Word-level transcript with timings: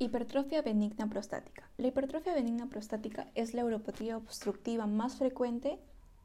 Hipertrofia 0.00 0.62
benigna 0.62 1.08
prostática. 1.08 1.68
La 1.76 1.88
hipertrofia 1.88 2.32
benigna 2.32 2.66
prostática 2.66 3.26
es 3.34 3.52
la 3.52 3.64
uropatía 3.64 4.16
obstructiva 4.16 4.86
más 4.86 5.16
frecuente 5.16 5.80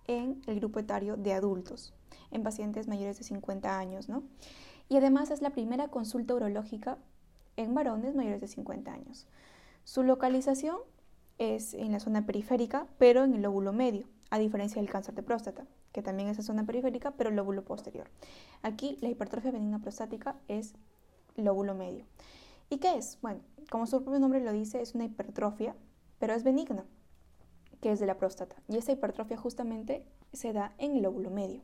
en 0.06 0.44
el 0.46 0.60
grupo 0.60 0.78
etario 0.78 1.18
de 1.18 1.34
adultos, 1.34 1.92
en 2.30 2.44
pacientes 2.44 2.88
mayores 2.88 3.18
de 3.18 3.24
50 3.24 3.80
años, 3.80 4.10
¿no? 4.10 4.22
Y 4.90 4.98
además 4.98 5.32
es 5.32 5.42
la 5.42 5.50
primera 5.50 5.88
consulta 5.88 6.36
urológica 6.36 7.00
en 7.58 7.74
varones 7.74 8.14
mayores 8.14 8.42
de 8.42 8.48
50 8.48 8.94
años. 8.94 9.26
Su 9.86 10.04
localización 10.04 10.78
es 11.40 11.74
en 11.74 11.92
la 11.92 12.00
zona 12.00 12.28
periférica, 12.28 12.86
pero 13.00 13.24
en 13.24 13.34
el 13.34 13.42
lóbulo 13.42 13.74
medio, 13.74 14.06
a 14.30 14.38
diferencia 14.38 14.84
del 14.84 14.92
cáncer 14.92 15.16
de 15.16 15.24
próstata, 15.24 15.66
que 15.94 16.04
también 16.04 16.30
es 16.30 16.38
en 16.38 16.44
zona 16.44 16.64
periférica, 16.64 17.10
pero 17.18 17.32
el 17.32 17.36
lóbulo 17.36 17.66
posterior. 17.66 18.08
Aquí 18.62 19.00
la 19.02 19.10
hipertrofia 19.10 19.50
benigna 19.50 19.80
prostática 19.80 20.36
es 20.48 20.76
lóbulo 21.38 21.74
medio. 21.74 22.06
¿Y 22.74 22.80
qué 22.80 22.96
es? 22.96 23.20
Bueno, 23.22 23.40
como 23.70 23.86
su 23.86 24.04
propio 24.04 24.20
nombre 24.20 24.42
lo 24.42 24.52
dice, 24.52 24.82
es 24.82 24.96
una 24.96 25.04
hipertrofia, 25.04 25.76
pero 26.18 26.34
es 26.34 26.44
benigna, 26.44 26.84
que 27.82 27.92
es 27.92 28.00
de 28.00 28.08
la 28.08 28.18
próstata. 28.18 28.56
Y 28.68 28.78
esa 28.78 28.94
hipertrofia 28.94 29.38
justamente 29.38 30.04
se 30.32 30.54
da 30.54 30.74
en 30.80 30.96
el 30.96 31.04
lóbulo 31.04 31.30
medio. 31.30 31.62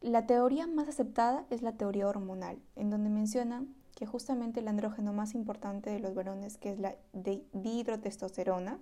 La 0.00 0.26
teoría 0.26 0.66
más 0.66 0.88
aceptada 0.88 1.46
es 1.48 1.62
la 1.62 1.76
teoría 1.76 2.08
hormonal, 2.08 2.60
en 2.74 2.90
donde 2.90 3.08
menciona 3.08 3.64
que 3.94 4.04
justamente 4.04 4.58
el 4.58 4.66
andrógeno 4.66 5.12
más 5.12 5.32
importante 5.32 5.90
de 5.90 6.00
los 6.00 6.12
varones, 6.12 6.58
que 6.58 6.72
es 6.72 6.80
la 6.80 6.96
dihidrotestosterona, 7.12 8.80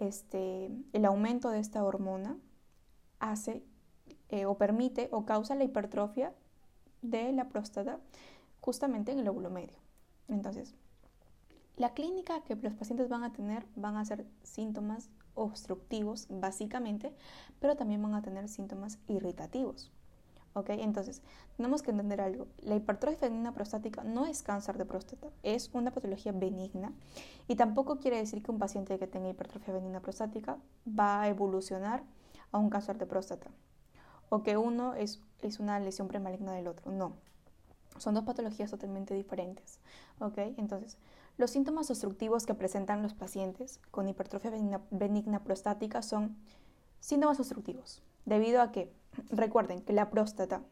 este, 0.00 0.72
el 0.92 1.04
aumento 1.04 1.48
de 1.50 1.60
esta 1.60 1.84
hormona 1.84 2.36
hace 3.20 3.62
eh, 4.30 4.46
o 4.46 4.58
permite 4.58 5.10
o 5.12 5.26
causa 5.26 5.54
la 5.54 5.62
hipertrofia 5.62 6.34
de 7.02 7.30
la 7.30 7.48
próstata 7.48 8.00
justamente 8.60 9.12
en 9.12 9.18
el 9.18 9.24
lóbulo 9.24 9.50
medio. 9.50 9.78
Entonces, 10.28 10.74
la 11.76 11.94
clínica 11.94 12.42
que 12.42 12.56
los 12.56 12.74
pacientes 12.74 13.08
van 13.08 13.24
a 13.24 13.32
tener 13.32 13.66
van 13.74 13.96
a 13.96 14.04
ser 14.04 14.26
síntomas 14.42 15.10
obstructivos 15.34 16.26
básicamente, 16.28 17.14
pero 17.58 17.76
también 17.76 18.02
van 18.02 18.14
a 18.14 18.22
tener 18.22 18.48
síntomas 18.48 18.98
irritativos. 19.08 19.90
¿Ok? 20.52 20.70
Entonces, 20.70 21.22
tenemos 21.56 21.80
que 21.82 21.92
entender 21.92 22.20
algo. 22.20 22.48
La 22.58 22.74
hipertrofia 22.74 23.28
benigna 23.28 23.54
prostática 23.54 24.02
no 24.02 24.26
es 24.26 24.42
cáncer 24.42 24.78
de 24.78 24.84
próstata, 24.84 25.28
es 25.44 25.70
una 25.72 25.92
patología 25.92 26.32
benigna 26.32 26.92
y 27.46 27.54
tampoco 27.54 28.00
quiere 28.00 28.16
decir 28.16 28.42
que 28.42 28.50
un 28.50 28.58
paciente 28.58 28.98
que 28.98 29.06
tenga 29.06 29.28
hipertrofia 29.28 29.72
benigna 29.72 30.00
prostática 30.00 30.58
va 30.86 31.22
a 31.22 31.28
evolucionar 31.28 32.02
a 32.50 32.58
un 32.58 32.68
cáncer 32.68 32.98
de 32.98 33.06
próstata 33.06 33.48
o 34.28 34.42
que 34.42 34.56
uno 34.56 34.94
es, 34.94 35.22
es 35.42 35.60
una 35.60 35.78
lesión 35.78 36.08
premaligna 36.08 36.52
del 36.52 36.68
otro. 36.68 36.90
No, 36.90 37.16
son 38.00 38.14
dos 38.14 38.24
patologías 38.24 38.70
totalmente 38.70 39.14
diferentes. 39.14 39.78
Entonces, 40.56 40.98
los 41.36 41.50
síntomas 41.50 41.90
obstructivos 41.90 42.46
que 42.46 42.54
presentan 42.54 43.02
los 43.02 43.14
pacientes 43.14 43.80
con 43.90 44.08
hipertrofia 44.08 44.50
benigna, 44.90 45.44
prostática 45.44 46.02
son 46.02 46.36
síntomas 46.98 47.38
obstructivos, 47.38 48.02
debido 48.24 48.60
a 48.60 48.72
que, 48.72 48.92
recuerden 49.30 49.80
que 49.82 49.92
la 49.92 50.10
próstata, 50.10 50.62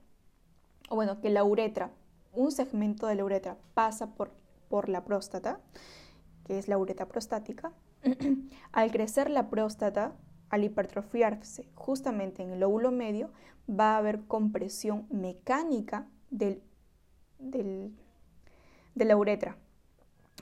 o 0.89 0.97
bueno, 0.97 1.20
que 1.20 1.31
la 1.31 1.45
uretra, 1.45 1.91
un 2.33 2.53
segmento 2.53 3.07
de 3.07 3.15
la 3.15 3.25
uretra 3.25 3.57
pasa 3.75 4.15
por, 4.15 4.31
por 4.69 4.89
la 4.89 5.05
próstata, 5.05 5.61
que 6.45 6.59
es 6.59 6.69
la 6.69 6.79
uretra 6.79 7.07
prostática. 7.07 7.73
al 8.73 8.91
crecer 8.91 9.31
la 9.31 9.48
próstata, 9.51 10.15
al 10.51 10.65
hipertrofiarse 10.65 11.69
justamente 11.75 12.42
en 12.42 12.53
el 12.53 12.61
lóbulo 12.61 12.91
medio, 12.91 13.31
va 13.69 13.95
a 13.95 13.98
haber 13.98 14.25
compresión 14.27 15.07
mecánica 15.11 16.07
del 16.31 16.63
del, 17.39 17.92
de 18.94 19.05
la 19.05 19.17
uretra, 19.17 19.56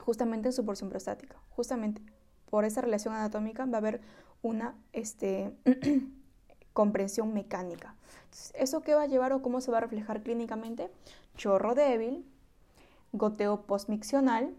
justamente 0.01 0.49
en 0.49 0.53
su 0.53 0.65
porción 0.65 0.91
prostática. 0.91 1.37
Justamente 1.51 2.03
por 2.51 2.65
esa 2.65 2.81
relación 2.81 3.15
anatómica 3.15 3.67
va 3.67 3.75
a 3.75 3.79
haber 3.79 4.01
una 4.43 4.75
este, 4.93 5.53
comprensión 6.73 7.33
mecánica. 7.33 7.95
¿Eso 8.55 8.83
qué 8.83 8.95
va 8.95 9.03
a 9.03 9.07
llevar 9.07 9.33
o 9.33 9.43
cómo 9.43 9.61
se 9.61 9.71
va 9.71 9.79
a 9.79 9.81
reflejar 9.81 10.23
clínicamente? 10.23 10.91
Chorro 11.37 11.75
débil, 11.75 12.25
goteo 13.13 13.63
postmiccional, 13.63 14.55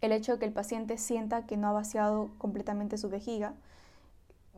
el 0.00 0.12
hecho 0.12 0.32
de 0.32 0.38
que 0.38 0.44
el 0.46 0.52
paciente 0.52 0.98
sienta 0.98 1.46
que 1.46 1.56
no 1.56 1.68
ha 1.68 1.72
vaciado 1.72 2.30
completamente 2.38 2.98
su 2.98 3.08
vejiga, 3.08 3.54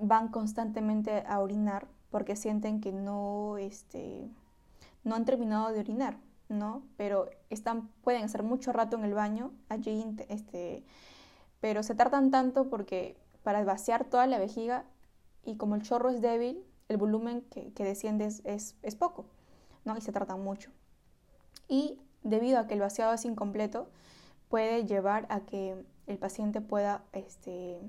van 0.00 0.28
constantemente 0.28 1.22
a 1.26 1.38
orinar 1.38 1.86
porque 2.10 2.36
sienten 2.36 2.80
que 2.80 2.92
no, 2.92 3.58
este, 3.58 4.28
no 5.04 5.14
han 5.14 5.24
terminado 5.24 5.72
de 5.72 5.80
orinar. 5.80 6.16
¿No? 6.48 6.82
Pero 6.96 7.30
están, 7.50 7.88
pueden 8.02 8.24
estar 8.24 8.42
mucho 8.42 8.72
rato 8.72 8.96
en 8.96 9.04
el 9.04 9.14
baño 9.14 9.52
allí, 9.68 10.04
este, 10.28 10.84
pero 11.60 11.82
se 11.82 11.94
tardan 11.94 12.30
tanto 12.30 12.68
porque 12.68 13.16
para 13.42 13.64
vaciar 13.64 14.04
toda 14.04 14.26
la 14.26 14.38
vejiga 14.38 14.84
y 15.44 15.56
como 15.56 15.74
el 15.74 15.82
chorro 15.82 16.10
es 16.10 16.20
débil, 16.20 16.64
el 16.88 16.96
volumen 16.96 17.42
que, 17.42 17.84
desciende 17.84 18.26
es, 18.26 18.76
es, 18.82 18.94
poco, 18.94 19.26
¿no? 19.84 19.96
Y 19.96 20.00
se 20.00 20.12
tardan 20.12 20.42
mucho. 20.42 20.70
Y 21.68 21.98
debido 22.22 22.58
a 22.58 22.66
que 22.66 22.74
el 22.74 22.80
vaciado 22.80 23.12
es 23.12 23.24
incompleto, 23.24 23.88
puede 24.48 24.84
llevar 24.84 25.26
a 25.30 25.40
que 25.40 25.84
el 26.06 26.18
paciente 26.18 26.60
pueda 26.60 27.04
este, 27.12 27.80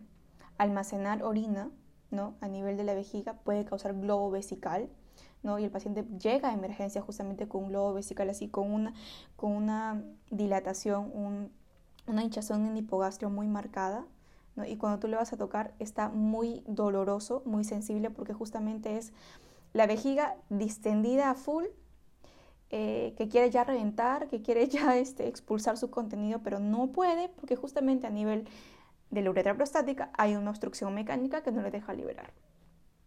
almacenar 0.58 1.24
orina, 1.24 1.70
¿no? 2.12 2.36
A 2.42 2.48
nivel 2.48 2.78
de 2.78 2.84
la 2.84 2.94
vejiga, 2.94 3.34
puede 3.34 3.66
causar 3.66 3.94
globo 3.94 4.32
vesical, 4.32 4.90
y 5.60 5.64
el 5.64 5.72
paciente 5.72 6.04
llega 6.20 6.50
a 6.50 6.54
emergencia 6.54 7.02
justamente 7.02 7.48
con 7.48 7.66
un 7.66 7.70
globo 7.70 7.94
vesical 7.94 8.30
así, 8.30 8.48
con 8.48 8.72
una, 8.72 8.94
con 9.36 9.52
una 9.52 10.04
dilatación, 10.32 11.12
una 12.08 12.24
hinchazón 12.24 12.66
en 12.66 12.78
hipogastrio 12.78 13.30
muy 13.30 13.48
marcada, 13.48 14.06
Y 14.68 14.78
cuando 14.78 15.00
tú 15.00 15.08
le 15.08 15.18
vas 15.18 15.34
a 15.34 15.38
tocar 15.38 15.74
está 15.80 16.10
muy 16.10 16.64
doloroso, 16.66 17.44
muy 17.46 17.64
sensible, 17.64 18.10
porque 18.10 18.34
justamente 18.34 18.98
es 18.98 19.12
la 19.74 19.86
vejiga 19.86 20.36
distendida 20.50 21.30
a 21.30 21.36
full, 21.36 21.66
eh, 22.72 23.14
que 23.18 23.28
quiere 23.28 23.52
ya 23.52 23.64
reventar, 23.64 24.28
que 24.28 24.42
quiere 24.42 24.68
ya 24.68 24.98
este, 24.98 25.28
expulsar 25.28 25.78
su 25.78 25.90
contenido, 25.90 26.40
pero 26.44 26.60
no 26.60 26.88
puede, 26.88 27.30
porque 27.30 27.56
justamente 27.56 28.08
a 28.08 28.10
nivel 28.10 28.48
de 29.12 29.22
la 29.22 29.30
uretra 29.30 29.54
prostática 29.54 30.10
hay 30.18 30.36
una 30.36 30.50
obstrucción 30.50 30.94
mecánica 30.94 31.44
que 31.44 31.52
no 31.52 31.62
le 31.62 31.72
deja 31.72 31.94
liberar. 31.94 32.34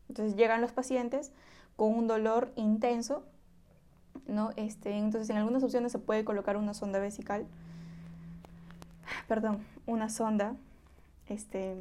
Entonces 0.09 0.37
llegan 0.37 0.61
los 0.61 0.73
pacientes 0.73 1.33
con 1.79 1.95
un 1.95 2.09
dolor 2.09 2.51
intenso, 2.57 3.23
¿no? 4.27 4.51
Este, 4.57 4.97
entonces 4.97 5.31
en 5.31 5.37
algunas 5.37 5.63
opciones 5.63 5.93
se 5.93 6.01
puede 6.01 6.25
colocar 6.25 6.57
una 6.57 6.75
sonda 6.75 6.99
vesical, 6.99 7.47
perdón, 9.29 9.65
una 9.87 10.09
sonda, 10.09 10.57
este, 11.29 11.77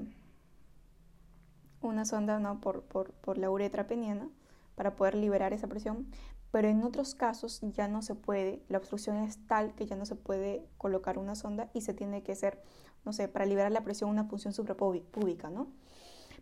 una 1.81 2.06
sonda 2.06 2.38
¿no? 2.38 2.62
por, 2.62 2.84
por, 2.84 3.12
por 3.12 3.40
la 3.40 3.50
uretra 3.50 3.88
peniana 3.88 4.30
para 4.75 4.96
poder 4.96 5.16
liberar 5.16 5.52
esa 5.52 5.66
presión, 5.66 6.06
pero 6.52 6.68
en 6.68 6.84
otros 6.84 7.16
casos 7.16 7.59
ya 7.63 7.88
no 7.88 8.03
se 8.03 8.13
puede, 8.13 8.62
la 8.69 8.78
obstrucción 8.78 9.18
es 9.18 9.40
tal 9.47 9.74
que 9.74 9.88
ya 9.88 9.96
no 9.96 10.06
se 10.06 10.13
puede 10.13 10.63
colocar 10.78 11.18
una 11.18 11.34
sonda 11.34 11.72
y 11.74 11.81
se 11.81 11.96
tiene 11.96 12.22
que 12.22 12.34
hacer, 12.34 12.62
no 13.03 13.13
sé, 13.13 13.28
para 13.30 13.47
liberar 13.47 13.72
la 13.72 13.84
presión 13.84 14.12
una 14.12 14.28
punción 14.28 14.53
suprapúbica, 14.53 15.50
¿no? 15.50 15.69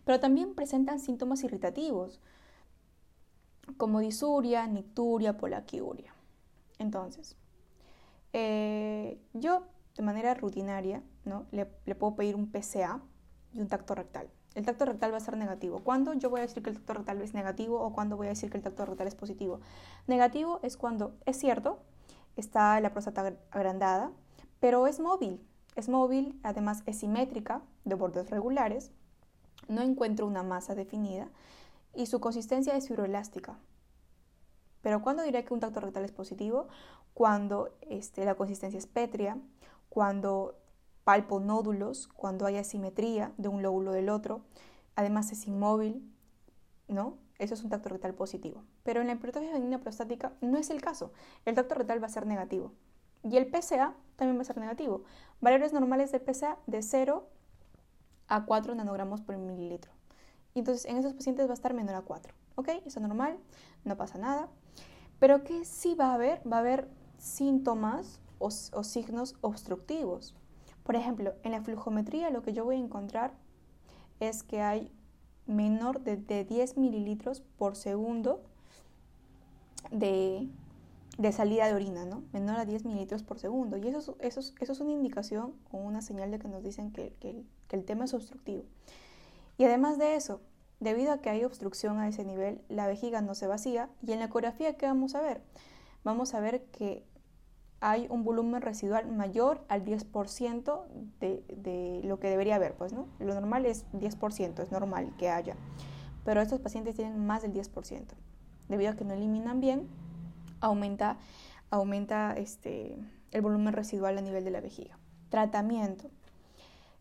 Pero 0.04 0.20
también 0.20 0.54
presentan 0.54 1.00
síntomas 1.00 1.42
irritativos, 1.42 2.20
como 3.76 4.00
disuria, 4.00 4.66
nicturia, 4.66 5.36
polaquiuria. 5.36 6.14
Entonces, 6.78 7.36
eh, 8.32 9.18
yo 9.32 9.64
de 9.96 10.02
manera 10.02 10.34
rutinaria 10.34 11.02
¿no? 11.26 11.46
Le, 11.50 11.66
puedo 11.66 12.14
pedir 12.14 12.36
un 12.36 12.50
PCA 12.50 13.00
y 13.52 13.60
un 13.60 13.68
tacto 13.68 13.94
rectal. 13.94 14.30
El 14.54 14.64
tacto 14.64 14.86
rectal 14.86 15.12
va 15.12 15.18
a 15.18 15.20
ser 15.20 15.36
negativo. 15.36 15.80
¿Cuándo 15.80 16.14
yo 16.14 16.30
voy 16.30 16.40
a 16.40 16.42
decir 16.42 16.62
que 16.62 16.70
el 16.70 16.76
tacto 16.76 16.94
rectal 16.94 17.20
es 17.20 17.34
negativo 17.34 17.80
o 17.80 17.92
cuándo 17.92 18.16
voy 18.16 18.28
a 18.28 18.30
decir 18.30 18.48
que 18.48 18.56
el 18.56 18.62
tacto 18.62 18.86
rectal 18.86 19.06
es 19.06 19.14
positivo? 19.14 19.60
Negativo 20.06 20.60
es 20.62 20.78
cuando 20.78 21.14
es 21.26 21.38
cierto, 21.38 21.80
está 22.36 22.80
la 22.80 22.92
próstata 22.92 23.34
agrandada, 23.50 24.12
pero 24.60 24.86
es 24.86 25.00
móvil. 25.00 25.44
Es 25.74 25.90
móvil, 25.90 26.40
además 26.42 26.82
es 26.86 27.00
simétrica, 27.00 27.60
de 27.84 27.96
bordes 27.96 28.30
regulares, 28.30 28.92
no 29.68 29.82
encuentro 29.82 30.26
una 30.26 30.42
masa 30.42 30.74
definida 30.74 31.28
y 31.96 32.06
su 32.06 32.20
consistencia 32.20 32.76
es 32.76 32.88
fibroelástica. 32.88 33.58
Pero 34.82 35.02
¿cuándo 35.02 35.22
diré 35.22 35.44
que 35.44 35.54
un 35.54 35.60
tacto 35.60 35.80
rectal 35.80 36.04
es 36.04 36.12
positivo? 36.12 36.68
Cuando 37.14 37.70
este, 37.80 38.24
la 38.24 38.34
consistencia 38.34 38.78
es 38.78 38.86
pétrea, 38.86 39.38
cuando 39.88 40.58
palpo 41.02 41.40
nódulos, 41.40 42.08
cuando 42.08 42.46
hay 42.46 42.56
asimetría 42.56 43.32
de 43.38 43.48
un 43.48 43.62
lóbulo 43.62 43.92
del 43.92 44.10
otro, 44.10 44.42
además 44.94 45.32
es 45.32 45.46
inmóvil, 45.46 46.12
¿no? 46.88 47.16
Eso 47.38 47.54
es 47.54 47.62
un 47.62 47.70
tacto 47.70 47.88
rectal 47.88 48.14
positivo. 48.14 48.62
Pero 48.82 49.00
en 49.00 49.08
la 49.08 49.14
hipertrofia 49.14 49.52
benigna 49.52 49.80
prostática 49.80 50.32
no 50.40 50.58
es 50.58 50.70
el 50.70 50.80
caso. 50.80 51.12
El 51.44 51.54
tacto 51.54 51.74
rectal 51.74 52.02
va 52.02 52.06
a 52.06 52.10
ser 52.10 52.26
negativo. 52.26 52.72
Y 53.22 53.36
el 53.36 53.50
PSA 53.50 53.94
también 54.16 54.38
va 54.38 54.42
a 54.42 54.44
ser 54.44 54.58
negativo. 54.58 55.02
Valores 55.40 55.72
normales 55.72 56.12
del 56.12 56.22
PSA 56.22 56.58
de 56.66 56.82
0 56.82 57.28
a 58.28 58.44
4 58.44 58.74
nanogramos 58.74 59.20
por 59.20 59.36
mililitro. 59.36 59.95
Entonces 60.60 60.86
en 60.86 60.96
esos 60.96 61.14
pacientes 61.14 61.46
va 61.46 61.50
a 61.50 61.54
estar 61.54 61.74
menor 61.74 61.94
a 61.94 62.02
4. 62.02 62.34
¿Ok? 62.56 62.68
Eso 62.86 62.98
es 62.98 63.00
normal, 63.00 63.38
no 63.84 63.96
pasa 63.96 64.18
nada. 64.18 64.48
Pero 65.18 65.44
¿qué 65.44 65.64
sí 65.64 65.94
va 65.94 66.10
a 66.10 66.14
haber? 66.14 66.40
Va 66.50 66.56
a 66.56 66.60
haber 66.60 66.88
síntomas 67.18 68.20
o, 68.38 68.50
signos 68.50 69.36
obstructivos. 69.40 70.34
Por 70.82 70.96
ejemplo, 70.96 71.34
en 71.42 71.52
la 71.52 71.62
flujometría 71.62 72.30
lo 72.30 72.42
que 72.42 72.52
yo 72.52 72.64
voy 72.64 72.76
a 72.76 72.80
encontrar 72.80 73.32
es 74.20 74.42
que 74.42 74.60
hay 74.60 74.92
menor 75.46 76.00
de, 76.00 76.44
10 76.44 76.76
mililitros 76.76 77.40
por 77.40 77.76
segundo 77.76 78.42
de, 79.90 80.48
salida 81.32 81.66
de 81.66 81.74
orina, 81.74 82.04
¿no? 82.04 82.22
Menor 82.32 82.60
a 82.60 82.64
10 82.64 82.84
mililitros 82.84 83.22
por 83.22 83.38
segundo. 83.38 83.76
Y 83.76 83.88
eso, 83.88 84.16
es 84.20 84.80
una 84.80 84.92
indicación 84.92 85.54
o 85.70 85.78
una 85.78 86.02
señal 86.02 86.30
de 86.30 86.38
que 86.38 86.48
nos 86.48 86.62
dicen 86.62 86.92
que 86.92 87.14
el 87.70 87.84
tema 87.84 88.04
es 88.04 88.14
obstructivo. 88.14 88.64
Y 89.58 89.64
además 89.64 89.98
de 89.98 90.16
eso, 90.16 90.40
debido 90.80 91.12
a 91.12 91.18
que 91.18 91.30
hay 91.30 91.44
obstrucción 91.44 91.98
a 91.98 92.08
ese 92.08 92.24
nivel, 92.24 92.62
la 92.68 92.86
vejiga 92.86 93.20
no 93.22 93.34
se 93.34 93.46
vacía 93.46 93.90
y 94.02 94.12
en 94.12 94.18
la 94.18 94.26
ecografía, 94.26 94.76
¿qué 94.76 94.86
vamos 94.86 95.14
a 95.14 95.22
ver? 95.22 95.42
Vamos 96.04 96.34
a 96.34 96.40
ver 96.40 96.64
que 96.66 97.06
hay 97.80 98.06
un 98.08 98.24
volumen 98.24 98.62
residual 98.62 99.06
mayor 99.10 99.64
al 99.68 99.84
10% 99.84 100.86
de, 101.20 101.44
de, 101.48 102.00
lo 102.04 102.18
que 102.18 102.28
debería 102.28 102.56
haber, 102.56 102.74
pues, 102.74 102.92
¿no? 102.92 103.08
Lo 103.18 103.34
normal 103.34 103.66
es 103.66 103.86
10%, 103.92 104.62
es 104.62 104.72
normal 104.72 105.14
que 105.18 105.28
haya, 105.28 105.56
pero 106.24 106.40
estos 106.40 106.60
pacientes 106.60 106.96
tienen 106.96 107.24
más 107.26 107.42
del 107.42 107.52
10%. 107.52 108.04
Debido 108.68 108.90
a 108.90 108.96
que 108.96 109.04
no 109.04 109.14
eliminan 109.14 109.60
bien, 109.60 109.88
aumenta, 110.60 111.18
aumenta 111.70 112.34
este, 112.36 112.96
el 113.30 113.42
volumen 113.42 113.72
residual 113.72 114.18
a 114.18 114.22
nivel 114.22 114.44
de 114.44 114.50
la 114.50 114.60
vejiga. 114.60 114.98
Tratamiento. 115.28 116.10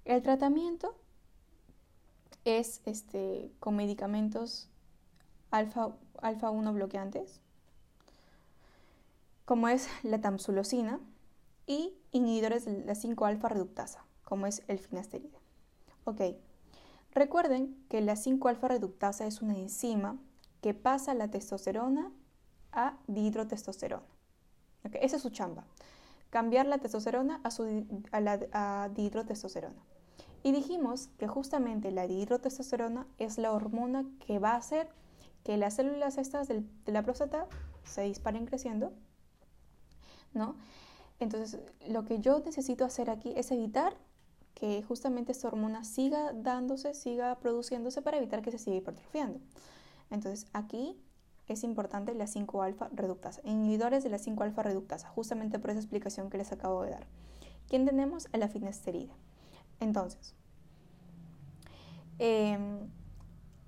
El 0.04 0.22
tratamiento 0.22 0.96
es 2.46 2.82
este, 2.86 3.52
con 3.60 3.76
medicamentos 3.76 4.70
alfa, 5.52 5.96
alfa 6.22 6.50
1 6.50 6.74
bloqueantes, 6.74 7.42
como 9.46 9.68
es 9.68 9.88
la 10.04 10.22
tamsulosina, 10.22 11.00
y 11.68 11.94
inhibidores 12.12 12.66
de 12.66 12.86
la 12.86 12.94
5-alfa 12.94 13.50
reductasa, 13.50 14.06
como 14.24 14.46
es 14.48 14.64
el 14.68 14.80
finasteride. 14.80 15.40
Ok, 16.04 16.22
recuerden 17.12 17.76
que 17.90 18.02
la 18.02 18.14
5-alfa 18.14 18.68
reductasa 18.68 19.26
es 19.26 19.42
una 19.42 19.58
enzima 19.58 20.18
que 20.62 20.74
pasa 20.74 21.14
la 21.14 21.30
testosterona 21.30 22.12
a 22.72 22.98
dihidrotestosterona. 23.08 24.06
Okay, 24.86 25.02
esa 25.04 25.16
es 25.16 25.24
su 25.24 25.32
chamba, 25.32 25.66
cambiar 26.30 26.68
la 26.68 26.78
testosterona 26.78 27.42
a, 27.44 27.50
su, 27.50 27.88
a 28.12 28.20
la 28.20 28.40
a 28.52 28.90
dihidrotestosterona. 28.94 29.82
Y 30.46 30.52
dijimos 30.52 31.10
que 31.18 31.28
justamente 31.28 31.90
la 31.90 32.06
dihidrotestosterona 32.06 33.08
es 33.18 33.40
la 33.40 33.52
hormona 33.52 34.06
que 34.28 34.38
va 34.38 34.52
a 34.52 34.58
hacer 34.58 34.88
que 35.44 35.58
las 35.58 35.74
células 35.74 36.20
estas 36.20 36.48
de 36.48 36.64
la 36.86 37.02
próstata 37.02 37.48
se 37.84 38.04
disparen 38.04 38.46
creciendo, 38.46 38.94
¿no? 40.36 40.56
Entonces, 41.20 41.60
lo 41.88 42.06
que 42.06 42.20
yo 42.20 42.42
necesito 42.42 42.86
hacer 42.86 43.10
aquí 43.10 43.34
es 43.36 43.50
evitar 43.50 43.98
que 44.54 44.84
justamente 44.84 45.32
esta 45.32 45.48
hormona 45.48 45.84
siga 45.84 46.32
dándose, 46.32 46.94
siga 46.94 47.40
produciéndose 47.40 48.04
para 48.04 48.18
evitar 48.18 48.44
que 48.44 48.52
se 48.52 48.60
siga 48.60 48.76
hipertrofiando. 48.76 49.40
Entonces, 50.12 50.46
aquí 50.54 50.96
es 51.48 51.64
importante 51.64 52.14
la 52.14 52.26
5-alfa 52.26 52.90
reductasa, 52.94 53.42
inhibidores 53.46 54.04
de 54.04 54.12
la 54.12 54.20
5-alfa 54.20 54.62
reductasa, 54.62 55.10
justamente 55.10 55.58
por 55.58 55.72
esa 55.72 55.80
explicación 55.80 56.30
que 56.30 56.38
les 56.38 56.52
acabo 56.52 56.84
de 56.84 56.92
dar. 56.92 57.08
¿Quién 57.68 57.88
tenemos? 57.88 58.28
A 58.32 58.38
la 58.38 58.48
finasterida. 58.48 59.16
Entonces, 59.80 60.34
em, 62.20 62.90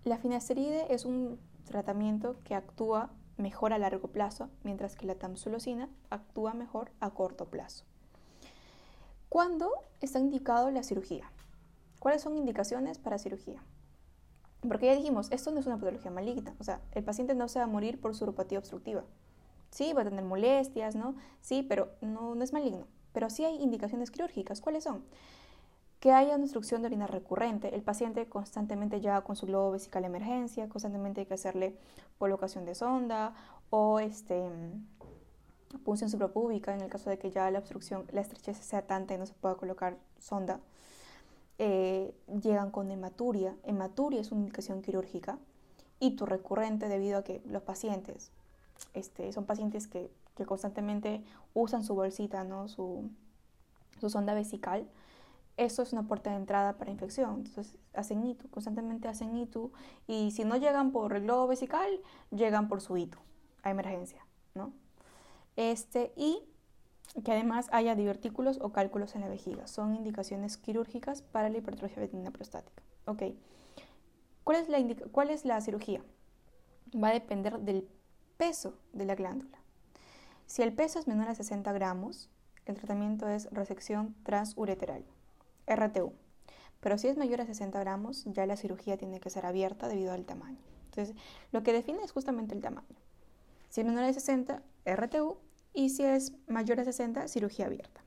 la 0.03 0.17
finasteride 0.17 0.93
es 0.93 1.05
un 1.05 1.39
tratamiento 1.65 2.37
que 2.43 2.55
actúa 2.55 3.11
mejor 3.37 3.73
a 3.73 3.77
largo 3.77 4.07
plazo, 4.07 4.49
mientras 4.63 4.95
que 4.95 5.05
la 5.05 5.15
tamsulosina 5.15 5.89
actúa 6.09 6.53
mejor 6.53 6.91
a 6.99 7.11
corto 7.11 7.45
plazo. 7.45 7.85
¿Cuándo 9.29 9.71
está 10.01 10.19
indicado 10.19 10.71
la 10.71 10.83
cirugía? 10.83 11.29
¿Cuáles 11.99 12.21
son 12.21 12.37
indicaciones 12.37 12.97
para 12.97 13.17
cirugía? 13.17 13.61
Porque 14.61 14.87
ya 14.87 14.95
dijimos, 14.95 15.27
esto 15.31 15.51
no 15.51 15.59
es 15.59 15.67
una 15.67 15.77
patología 15.77 16.09
maligna, 16.09 16.55
o 16.59 16.63
sea, 16.63 16.81
el 16.93 17.03
paciente 17.03 17.35
no 17.35 17.47
se 17.47 17.59
va 17.59 17.65
a 17.65 17.67
morir 17.67 17.99
por 17.99 18.11
uropatía 18.19 18.57
obstructiva. 18.57 19.03
Sí, 19.71 19.93
va 19.93 20.01
a 20.01 20.05
tener 20.05 20.23
molestias, 20.23 20.95
¿no? 20.95 21.15
Sí, 21.41 21.63
pero 21.67 21.91
no, 22.01 22.35
no 22.35 22.43
es 22.43 22.53
maligno. 22.53 22.87
Pero 23.11 23.29
sí 23.29 23.43
hay 23.43 23.61
indicaciones 23.61 24.11
quirúrgicas. 24.11 24.61
¿Cuáles 24.61 24.85
son? 24.85 25.03
Que 25.99 26.11
haya 26.11 26.35
una 26.35 26.43
obstrucción 26.43 26.81
de 26.81 26.87
orina 26.87 27.07
recurrente. 27.07 27.73
El 27.75 27.81
paciente 27.81 28.27
constantemente 28.27 29.01
ya 29.01 29.21
con 29.21 29.35
su 29.35 29.47
globo 29.47 29.71
vesical 29.71 30.05
emergencia, 30.05 30.69
constantemente 30.69 31.21
hay 31.21 31.25
que 31.25 31.33
hacerle 31.33 31.77
colocación 32.19 32.65
de 32.65 32.75
sonda 32.75 33.33
o 33.69 33.99
este, 33.99 34.47
punción 35.83 36.09
suprapúbica 36.09 36.73
en 36.73 36.81
el 36.81 36.89
caso 36.89 37.09
de 37.09 37.17
que 37.17 37.31
ya 37.31 37.49
la 37.51 37.59
obstrucción, 37.59 38.05
la 38.11 38.21
estrechez 38.21 38.57
sea 38.57 38.83
tanta 38.83 39.15
y 39.15 39.17
no 39.17 39.25
se 39.25 39.33
pueda 39.33 39.55
colocar 39.55 39.97
sonda. 40.19 40.59
Eh, 41.59 42.13
llegan 42.41 42.69
con 42.69 42.91
hematuria. 42.91 43.55
Hematuria 43.63 44.21
es 44.21 44.31
una 44.31 44.41
indicación 44.41 44.81
quirúrgica. 44.81 45.39
y 45.99 46.11
tu 46.11 46.27
recurrente 46.27 46.89
debido 46.89 47.17
a 47.17 47.23
que 47.23 47.41
los 47.45 47.63
pacientes 47.63 48.29
este, 48.93 49.33
son 49.33 49.45
pacientes 49.45 49.87
que, 49.87 50.11
constantemente 50.45 51.23
usan 51.55 51.83
su 51.83 51.95
bolsita, 51.95 52.43
¿no? 52.43 52.67
su, 52.67 53.09
su 53.99 54.11
sonda 54.11 54.35
vesical 54.35 54.87
eso 55.57 55.81
es 55.81 55.91
una 55.91 56.03
puerta 56.07 56.29
de 56.29 56.37
entrada 56.37 56.77
para 56.77 56.91
infección. 56.91 57.35
Entonces 57.45 57.77
hacen 57.93 58.23
ITU, 58.23 58.47
constantemente 58.49 59.07
hacen 59.07 59.35
ITU 59.35 59.71
y 60.07 60.31
si 60.31 60.45
no 60.45 60.55
llegan 60.55 60.91
por 60.91 61.13
el 61.13 61.23
globo 61.23 61.47
vesical, 61.47 61.89
llegan 62.31 62.67
por 62.67 62.81
su 62.81 62.95
ITU 62.95 63.17
a 63.63 63.71
emergencia, 63.71 64.25
¿no? 64.53 64.71
Este, 65.55 66.13
y 66.15 66.43
que 67.23 67.31
además 67.31 67.67
haya 67.71 67.95
divertículos 67.95 68.59
o 68.61 68.71
cálculos 68.71 69.15
en 69.15 69.21
la 69.21 69.29
vejiga. 69.29 69.67
Son 69.67 69.95
indicaciones 69.95 70.57
quirúrgicas 70.57 71.23
para 71.23 71.49
la 71.49 71.57
hipertrofia 71.57 72.01
benigna 72.01 72.31
prostática. 72.31 72.83
Ok. 73.05 73.23
¿Cuál 74.43 74.57
es, 74.57 74.69
la 74.69 74.77
¿Cuál 75.11 75.31
es 75.31 75.43
la 75.43 75.59
cirugía? 75.59 76.01
Va 76.95 77.09
a 77.09 77.13
depender 77.13 77.59
del 77.59 77.87
peso 78.37 78.77
de 78.93 79.05
la 79.05 79.15
glándula. 79.15 79.57
Si 80.45 80.61
el 80.61 80.73
peso 80.73 80.99
es 80.99 81.07
menor 81.07 81.27
a 81.27 81.35
60 81.35 81.73
gramos, 81.73 82.29
el 82.65 82.75
tratamiento 82.75 83.27
es 83.27 83.51
resección 83.51 84.15
transureteral. 84.23 85.03
RTU. 85.67 86.13
Pero 86.79 86.97
si 86.97 87.07
es 87.07 87.17
mayor 87.17 87.41
a 87.41 87.45
60 87.45 87.79
gramos, 87.79 88.25
ya 88.25 88.45
la 88.45 88.55
cirugía 88.55 88.97
tiene 88.97 89.19
que 89.19 89.29
ser 89.29 89.45
abierta 89.45 89.87
debido 89.87 90.13
al 90.13 90.25
tamaño. 90.25 90.59
Entonces, 90.85 91.15
lo 91.51 91.63
que 91.63 91.73
define 91.73 92.03
es 92.03 92.11
justamente 92.11 92.55
el 92.55 92.61
tamaño. 92.61 92.95
Si 93.69 93.81
es 93.81 93.87
menor 93.87 94.05
a 94.05 94.13
60, 94.13 94.63
RTU, 94.85 95.37
y 95.73 95.89
si 95.89 96.03
es 96.03 96.33
mayor 96.47 96.79
a 96.79 96.83
60, 96.83 97.27
cirugía 97.27 97.65
abierta. 97.67 98.01